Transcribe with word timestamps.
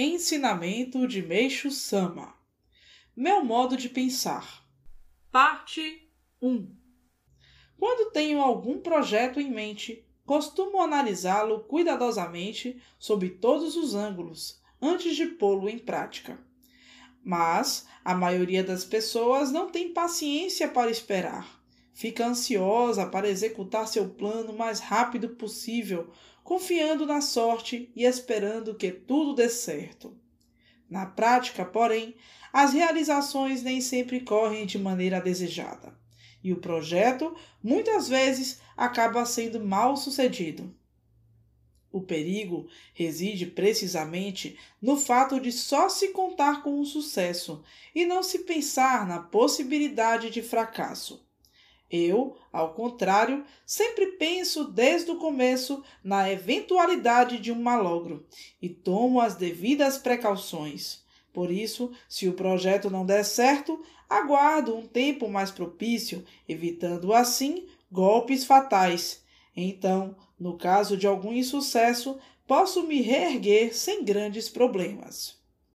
Ensinamento 0.00 1.08
de 1.08 1.20
Meixo 1.20 1.72
Sama 1.72 2.32
Meu 3.16 3.44
modo 3.44 3.76
de 3.76 3.88
pensar 3.88 4.64
Parte 5.28 6.08
1 6.40 6.72
Quando 7.76 8.12
tenho 8.12 8.40
algum 8.40 8.78
projeto 8.78 9.40
em 9.40 9.50
mente, 9.50 10.06
costumo 10.24 10.80
analisá-lo 10.80 11.64
cuidadosamente 11.64 12.80
sob 12.96 13.28
todos 13.28 13.74
os 13.74 13.96
ângulos 13.96 14.62
antes 14.80 15.16
de 15.16 15.26
pô-lo 15.26 15.68
em 15.68 15.80
prática. 15.80 16.38
Mas 17.20 17.88
a 18.04 18.14
maioria 18.14 18.62
das 18.62 18.84
pessoas 18.84 19.50
não 19.50 19.68
tem 19.68 19.92
paciência 19.92 20.68
para 20.68 20.92
esperar. 20.92 21.57
Fica 21.98 22.24
ansiosa 22.24 23.06
para 23.06 23.28
executar 23.28 23.88
seu 23.88 24.08
plano 24.08 24.52
o 24.52 24.56
mais 24.56 24.78
rápido 24.78 25.30
possível, 25.30 26.08
confiando 26.44 27.04
na 27.04 27.20
sorte 27.20 27.90
e 27.96 28.04
esperando 28.04 28.76
que 28.76 28.92
tudo 28.92 29.34
dê 29.34 29.48
certo. 29.48 30.16
Na 30.88 31.06
prática, 31.06 31.64
porém, 31.64 32.14
as 32.52 32.72
realizações 32.72 33.64
nem 33.64 33.80
sempre 33.80 34.20
correm 34.20 34.64
de 34.64 34.78
maneira 34.78 35.20
desejada, 35.20 35.92
e 36.40 36.52
o 36.52 36.60
projeto 36.60 37.34
muitas 37.60 38.08
vezes 38.08 38.60
acaba 38.76 39.26
sendo 39.26 39.58
mal 39.58 39.96
sucedido. 39.96 40.72
O 41.90 42.00
perigo 42.00 42.68
reside 42.94 43.44
precisamente 43.44 44.56
no 44.80 44.96
fato 44.96 45.40
de 45.40 45.50
só 45.50 45.88
se 45.88 46.10
contar 46.10 46.62
com 46.62 46.78
o 46.78 46.86
sucesso 46.86 47.64
e 47.92 48.06
não 48.06 48.22
se 48.22 48.44
pensar 48.44 49.04
na 49.04 49.18
possibilidade 49.18 50.30
de 50.30 50.42
fracasso. 50.42 51.26
Eu, 51.90 52.36
ao 52.52 52.74
contrário, 52.74 53.44
sempre 53.64 54.12
penso 54.12 54.64
desde 54.64 55.10
o 55.10 55.16
começo 55.16 55.82
na 56.04 56.30
eventualidade 56.30 57.38
de 57.38 57.50
um 57.50 57.60
malogro 57.60 58.26
e 58.60 58.68
tomo 58.68 59.20
as 59.20 59.34
devidas 59.34 59.96
precauções. 59.96 61.02
Por 61.32 61.50
isso, 61.50 61.90
se 62.08 62.28
o 62.28 62.34
projeto 62.34 62.90
não 62.90 63.06
der 63.06 63.24
certo, 63.24 63.82
aguardo 64.08 64.76
um 64.76 64.86
tempo 64.86 65.28
mais 65.28 65.50
propício, 65.50 66.24
evitando 66.48 67.12
assim 67.12 67.66
golpes 67.90 68.44
fatais. 68.44 69.22
Então, 69.56 70.16
no 70.38 70.56
caso 70.56 70.96
de 70.96 71.06
algum 71.06 71.32
insucesso, 71.32 72.18
posso 72.46 72.82
me 72.82 73.00
reerguer 73.00 73.74
sem 73.74 74.04
grandes 74.04 74.48
problemas. 74.48 75.38